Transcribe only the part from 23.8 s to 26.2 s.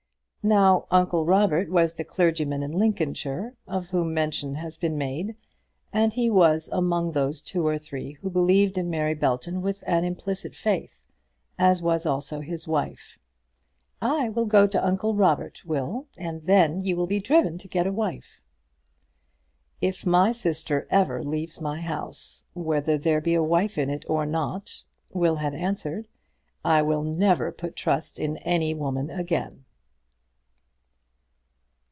it or not," Will had answered,